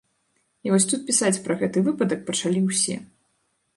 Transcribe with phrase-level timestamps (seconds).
[0.69, 2.97] І вось тут пісаць пра гэты выпадак пачалі ўсё.